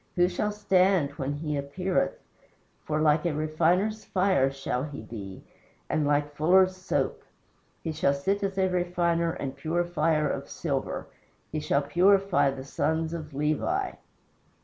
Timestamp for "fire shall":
4.03-4.83